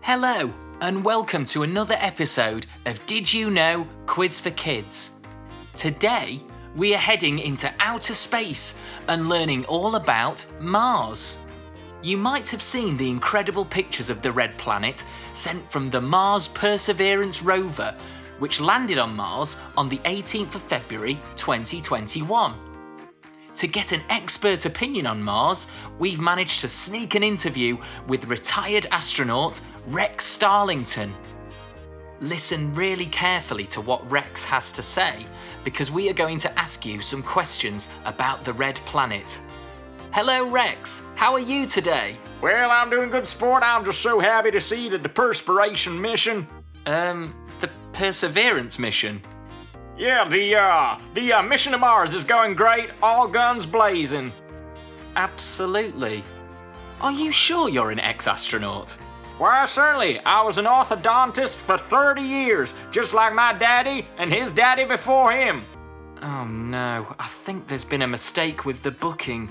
[0.00, 0.50] Hello,
[0.80, 5.12] and welcome to another episode of Did You Know Quiz for Kids.
[5.76, 6.40] Today,
[6.74, 8.76] we are heading into outer space
[9.06, 11.38] and learning all about Mars.
[12.04, 16.48] You might have seen the incredible pictures of the red planet sent from the Mars
[16.48, 17.96] Perseverance rover,
[18.40, 22.56] which landed on Mars on the 18th of February 2021.
[23.54, 25.66] To get an expert opinion on Mars,
[25.98, 31.10] we've managed to sneak an interview with retired astronaut Rex Starlington.
[32.20, 35.26] Listen really carefully to what Rex has to say
[35.64, 39.40] because we are going to ask you some questions about the red planet.
[40.14, 41.08] Hello, Rex.
[41.16, 42.14] How are you today?
[42.40, 43.64] Well, I'm doing good, sport.
[43.64, 46.46] I'm just so happy to see that the Perspiration mission.
[46.86, 49.20] Um, the Perseverance mission.
[49.98, 52.90] Yeah, the uh, the uh, mission to Mars is going great.
[53.02, 54.30] All guns blazing.
[55.16, 56.22] Absolutely.
[57.00, 58.92] Are you sure you're an ex astronaut?
[59.38, 60.20] Why, certainly.
[60.20, 65.32] I was an orthodontist for 30 years, just like my daddy and his daddy before
[65.32, 65.64] him.
[66.22, 69.48] Oh no, I think there's been a mistake with the booking.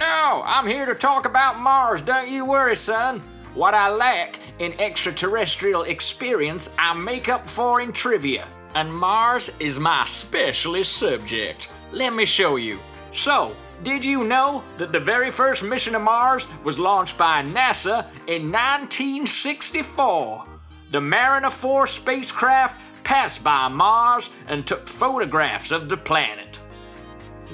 [0.00, 2.00] No, I'm here to talk about Mars.
[2.00, 3.20] Don't you worry, son.
[3.52, 8.48] What I lack in extraterrestrial experience, I make up for in trivia.
[8.74, 11.68] And Mars is my specialist subject.
[11.92, 12.78] Let me show you.
[13.12, 18.06] So, did you know that the very first mission to Mars was launched by NASA
[18.26, 20.46] in 1964?
[20.92, 26.58] The Mariner 4 spacecraft passed by Mars and took photographs of the planet.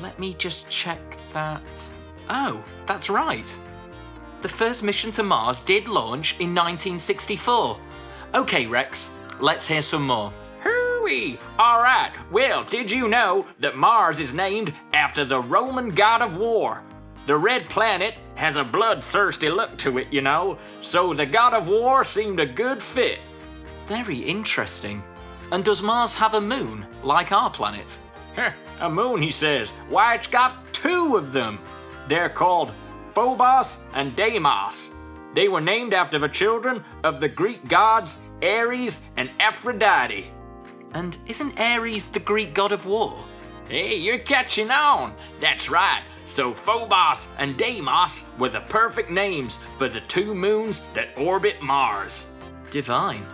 [0.01, 1.01] Let me just check
[1.33, 1.91] that.
[2.29, 3.59] Oh, that's right.
[4.43, 7.79] The first mission to Mars did launch in 1964.
[8.35, 9.11] Okay, Rex,
[9.41, 10.33] let's hear some more.
[10.63, 11.39] Hooey!
[11.59, 16.37] All right, well, did you know that Mars is named after the Roman god of
[16.37, 16.83] war?
[17.27, 21.67] The red planet has a bloodthirsty look to it, you know, so the god of
[21.69, 23.19] war seemed a good fit.
[23.87, 25.03] Very interesting.
[25.51, 28.01] And does Mars have a moon, like our planet?
[28.35, 29.71] Heh, a moon, he says.
[29.89, 31.59] Why, it's got two of them.
[32.09, 32.73] They're called
[33.13, 34.93] Phobos and Deimos.
[35.35, 40.31] They were named after the children of the Greek gods Ares and Aphrodite.
[40.93, 43.19] And isn't Ares the Greek god of war?
[43.69, 45.15] Hey, you're catching on.
[45.41, 46.03] That's right.
[46.27, 52.27] So Phobos and Deimos were the perfect names for the two moons that orbit Mars.
[52.71, 53.25] Divine.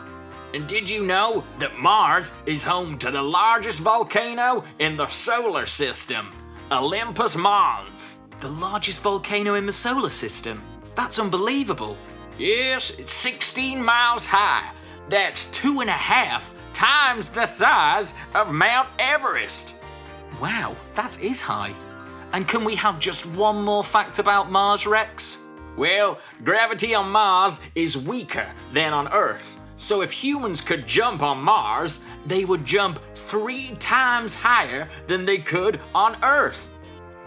[0.55, 5.67] And did you know that Mars is home to the largest volcano in the solar
[5.67, 6.31] system,
[6.71, 8.17] Olympus Mons?
[8.43, 10.61] The largest volcano in the solar system?
[10.97, 11.97] That's unbelievable.
[12.41, 14.69] Yes, it's 16 miles high.
[15.09, 19.77] That's two and a half times the size of Mount Everest.
[20.41, 21.73] Wow, that is high.
[22.33, 25.39] And can we have just one more fact about Mars, Rex?
[25.77, 29.57] Well, gravity on Mars is weaker than on Earth.
[29.77, 35.39] So if humans could jump on Mars, they would jump three times higher than they
[35.39, 36.67] could on Earth.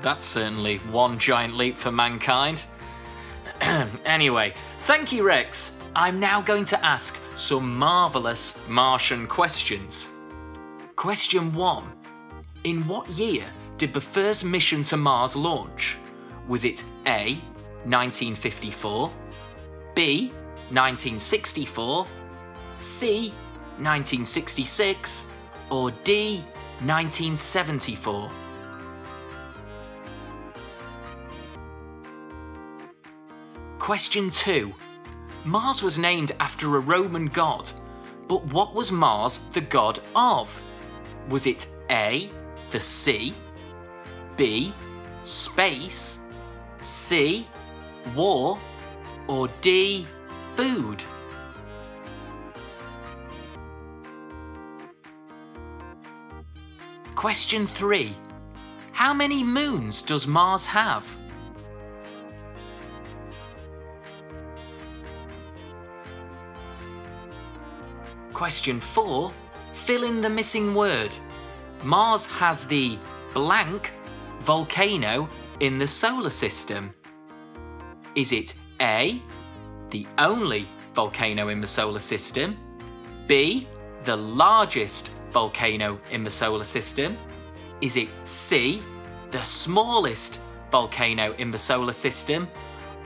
[0.06, 2.64] That's certainly one giant leap for mankind.
[4.06, 5.80] anyway, thank you, Rex.
[5.96, 10.10] I'm now going to ask some marvellous Martian questions.
[10.96, 11.92] Question 1
[12.66, 13.46] In what year
[13.80, 15.98] did the first mission to Mars launch?
[16.48, 17.34] Was it A.
[17.86, 19.12] 1954,
[19.96, 20.28] B.
[20.70, 22.06] 1964,
[22.78, 23.30] C.
[23.80, 25.30] 1966,
[25.72, 26.46] or D.
[26.82, 28.30] 1974?
[33.86, 34.74] Question 2.
[35.44, 37.70] Mars was named after a Roman god,
[38.28, 40.60] but what was Mars the god of?
[41.30, 42.32] Was it A.
[42.72, 43.36] the sea,
[44.38, 44.74] B.
[45.24, 46.18] space,
[46.80, 47.46] C.
[48.16, 48.58] war,
[49.28, 50.08] or D.
[50.56, 51.04] food?
[57.14, 58.16] Question 3.
[58.94, 61.06] How many moons does Mars have?
[68.36, 69.32] Question 4.
[69.72, 71.16] Fill in the missing word.
[71.84, 73.00] Mars has the
[73.34, 73.94] blank
[74.42, 75.30] volcano
[75.62, 76.94] in the solar system.
[78.14, 79.22] Is it A,
[79.90, 82.58] the only volcano in the solar system?
[83.26, 83.70] B,
[84.04, 87.18] the largest volcano in the solar system?
[87.80, 88.82] Is it C,
[89.32, 90.42] the smallest
[90.72, 92.50] volcano in the solar system?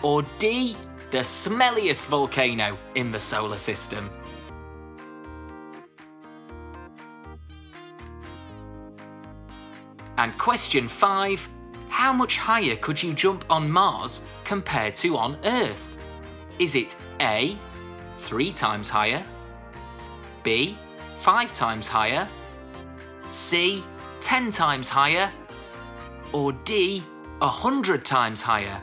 [0.01, 0.75] Or D,
[1.11, 4.09] the smelliest volcano in the solar system?
[10.19, 11.49] And question 5
[11.87, 15.95] How much higher could you jump on Mars compared to on Earth?
[16.59, 17.57] Is it A,
[18.17, 19.25] 3 times higher?
[20.43, 20.77] B,
[21.19, 22.27] 5 times higher?
[23.29, 23.81] C,
[24.19, 25.31] 10 times higher?
[26.33, 26.99] Or D,
[27.37, 28.81] 100 times higher?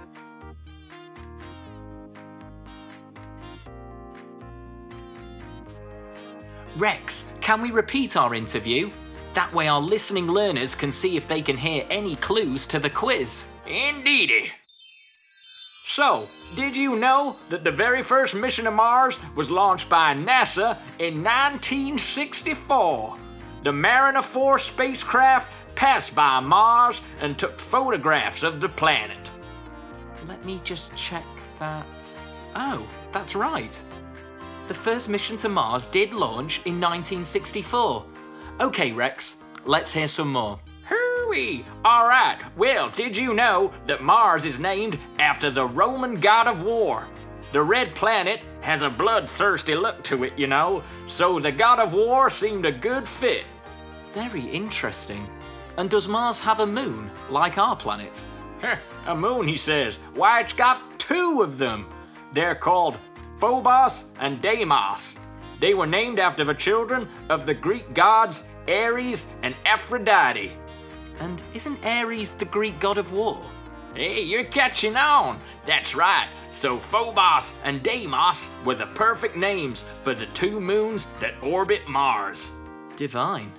[6.78, 8.90] Rex, can we repeat our interview?
[9.36, 12.88] That way our listening learners can see if they can hear any clues to the
[12.88, 13.48] quiz.
[13.66, 14.50] Indeedy.
[15.84, 20.78] So, did you know that the very first mission to Mars was launched by NASA
[20.98, 23.18] in 1964?
[23.62, 29.30] The Mariner 4 spacecraft passed by Mars and took photographs of the planet.
[30.26, 31.26] Let me just check
[31.58, 32.14] that.
[32.54, 33.84] Oh, that's right.
[34.68, 38.15] The first mission to Mars did launch in 1964.
[38.58, 39.36] Okay, Rex,
[39.66, 40.58] let's hear some more.
[40.88, 41.62] Hooey!
[41.84, 47.06] Alright, well, did you know that Mars is named after the Roman god of war?
[47.52, 51.92] The red planet has a bloodthirsty look to it, you know, so the god of
[51.92, 53.44] war seemed a good fit.
[54.12, 55.28] Very interesting.
[55.76, 58.24] And does Mars have a moon, like our planet?
[59.06, 59.98] A moon, he says.
[60.14, 61.86] Why, it's got two of them.
[62.32, 62.96] They're called
[63.38, 65.16] Phobos and Deimos.
[65.60, 70.52] They were named after the children of the Greek gods Ares and Aphrodite.
[71.20, 73.40] And isn't Ares the Greek god of war?
[73.94, 75.40] Hey, you're catching on.
[75.64, 76.28] That's right.
[76.50, 82.52] So Phobos and Deimos were the perfect names for the two moons that orbit Mars.
[82.96, 83.52] Divine.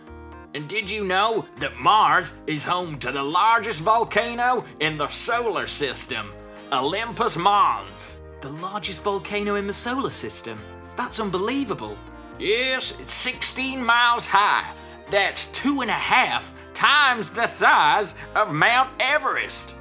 [0.53, 5.67] And did you know that Mars is home to the largest volcano in the solar
[5.67, 6.33] system,
[6.71, 8.17] Olympus Mons?
[8.41, 10.59] The largest volcano in the solar system?
[10.97, 11.95] That's unbelievable.
[12.39, 14.69] Yes, it's 16 miles high.
[15.09, 19.75] That's two and a half times the size of Mount Everest.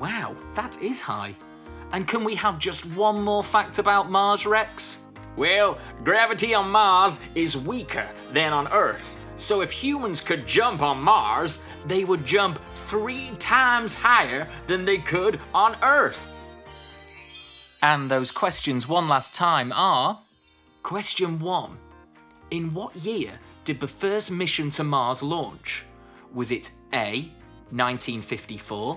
[0.00, 1.34] Wow, that is high.
[1.92, 4.98] And can we have just one more fact about Mars, Rex?
[5.36, 9.14] Well, gravity on Mars is weaker than on Earth.
[9.36, 12.58] So if humans could jump on Mars, they would jump
[12.88, 16.26] three times higher than they could on Earth.
[17.82, 20.18] And those questions one last time are
[20.86, 21.76] Question 1
[22.52, 25.82] In what year did the first mission to Mars launch?
[26.32, 27.28] Was it A.
[27.70, 28.96] 1954,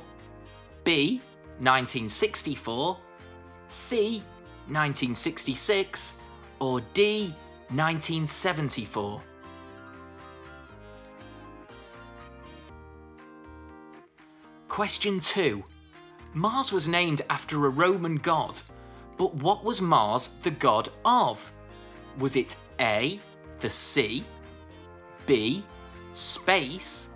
[0.83, 1.19] B.
[1.57, 2.97] 1964,
[3.69, 4.21] C.
[4.68, 6.18] 1966,
[6.59, 7.33] or D.
[7.69, 9.24] 1974?
[14.68, 15.63] Question 2.
[16.35, 18.62] Mars was named after a Roman god,
[19.18, 21.51] but what was Mars the god of?
[22.19, 23.18] Was it A,
[23.62, 24.25] the sea,
[25.25, 25.63] B,
[26.13, 27.10] space,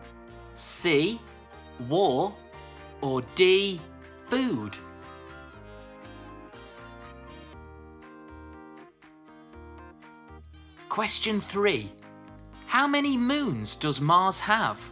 [0.54, 1.20] C,
[1.90, 2.34] war,
[3.02, 3.82] or D,
[4.30, 4.78] food?
[10.88, 11.92] Question 3.
[12.68, 14.90] How many moons does Mars have?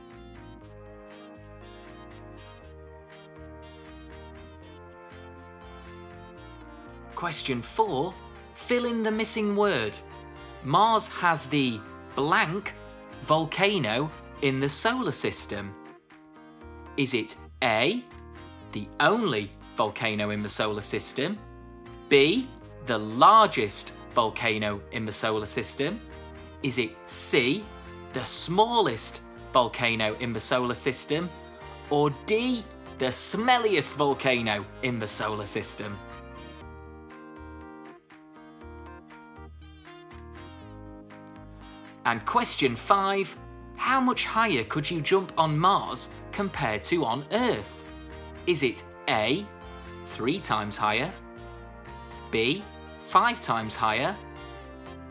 [7.16, 8.14] Question 4.
[8.72, 9.98] Fill in the missing word.
[10.64, 11.78] Mars has the
[12.16, 12.74] blank
[13.24, 14.10] volcano
[14.44, 15.76] in the solar system.
[16.96, 18.02] Is it A,
[18.72, 21.38] the only volcano in the solar system?
[22.08, 22.48] B,
[22.86, 26.00] the largest volcano in the solar system?
[26.64, 27.66] Is it C,
[28.14, 29.20] the smallest
[29.52, 31.30] volcano in the solar system?
[31.90, 32.64] Or D,
[33.00, 35.98] the smelliest volcano in the solar system?
[42.06, 43.38] And question 5
[43.76, 47.84] How much higher could you jump on Mars compared to on Earth?
[48.48, 49.46] Is it A,
[50.08, 51.12] 3 times higher?
[52.32, 52.64] B,
[53.06, 54.16] 5 times higher?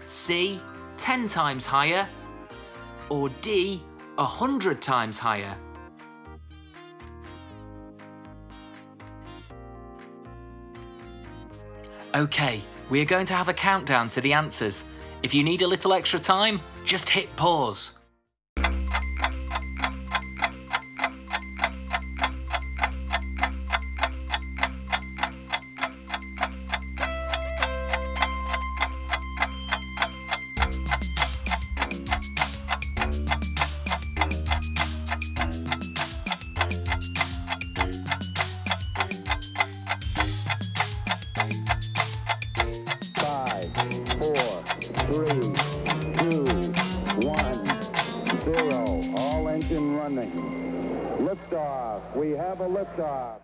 [0.06, 0.61] C,
[0.97, 2.09] 10 times higher?
[3.09, 3.82] Or D,
[4.16, 5.56] 100 times higher?
[12.14, 14.85] Okay, we are going to have a countdown to the answers.
[15.22, 18.00] If you need a little extra time, just hit pause.
[49.16, 50.30] All engine running.
[52.14, 53.40] We have a.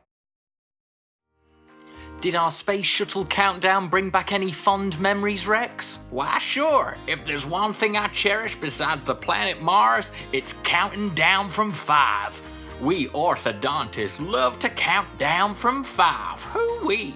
[2.20, 6.00] Did our space shuttle countdown bring back any fond memories, Rex?
[6.10, 6.96] Why, sure.
[7.06, 12.40] If there's one thing I cherish besides the planet Mars, it's counting down from five.
[12.80, 16.42] We orthodontists love to count down from five.
[16.42, 17.14] Hoo-wee.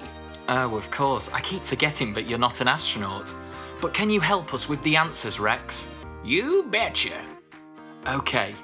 [0.48, 1.30] Oh, of course.
[1.32, 3.34] I keep forgetting that you're not an astronaut.
[3.80, 5.88] But can you help us with the answers, Rex?
[6.24, 7.24] You betcha.
[8.06, 8.54] Okay.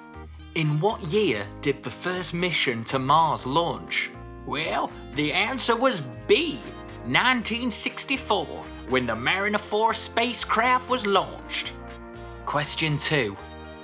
[0.54, 4.10] In what year did the first mission to Mars launch?
[4.46, 6.58] Well, the answer was B,
[7.06, 8.46] 1964,
[8.88, 11.72] when the Mariner 4 spacecraft was launched.
[12.44, 13.36] Question 2.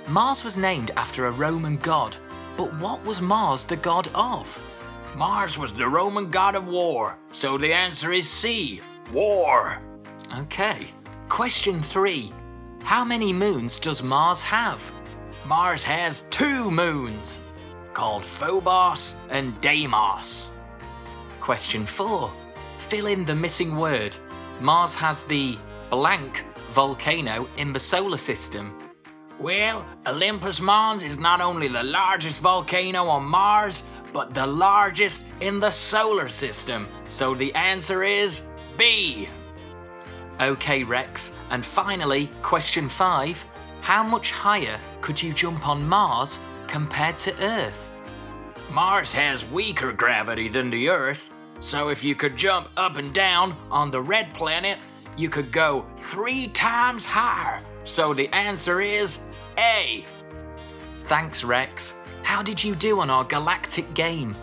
[0.07, 2.15] Mars was named after a Roman god,
[2.57, 4.59] but what was Mars the god of?
[5.15, 9.79] Mars was the Roman god of war, so the answer is C, war.
[10.39, 10.87] Okay.
[11.33, 12.31] Question 3.
[12.83, 14.79] How many moons does Mars have?
[15.47, 17.41] Mars has two moons,
[17.91, 20.51] called Phobos and Deimos.
[21.39, 22.31] Question 4.
[22.77, 24.15] Fill in the missing word.
[24.61, 25.57] Mars has the
[25.89, 28.77] blank volcano in the solar system.
[29.39, 33.81] Well, Olympus Mons is not only the largest volcano on Mars,
[34.13, 36.87] but the largest in the solar system.
[37.09, 38.43] So the answer is
[38.77, 39.29] B.
[40.41, 41.35] Okay, Rex.
[41.49, 43.45] And finally, question 5.
[43.81, 47.89] How much higher could you jump on Mars compared to Earth?
[48.71, 53.55] Mars has weaker gravity than the Earth, so if you could jump up and down
[53.69, 54.79] on the red planet,
[55.15, 57.61] you could go three times higher.
[57.83, 59.19] So the answer is
[59.57, 60.05] A.
[61.01, 61.95] Thanks, Rex.
[62.23, 64.35] How did you do on our galactic game?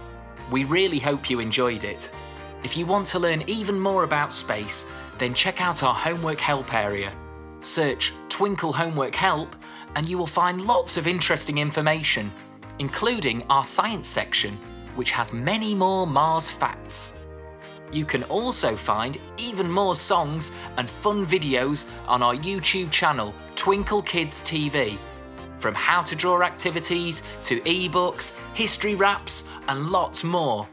[0.50, 2.10] We really hope you enjoyed it.
[2.62, 4.86] If you want to learn even more about space,
[5.20, 7.12] then check out our homework help area.
[7.60, 9.54] Search Twinkl Homework Help
[9.94, 12.32] and you will find lots of interesting information,
[12.78, 14.58] including our science section
[14.96, 17.12] which has many more Mars facts.
[17.92, 24.04] You can also find even more songs and fun videos on our YouTube channel, Twinkl
[24.06, 24.96] Kids TV.
[25.58, 30.66] From how to draw activities to ebooks, history raps, and lots more.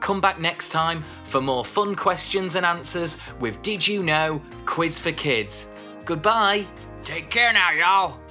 [0.00, 1.02] Come back next time
[1.34, 5.66] for more fun questions and answers with Did You Know Quiz for Kids.
[6.04, 6.64] Goodbye.
[7.02, 8.23] Take care now, y'all.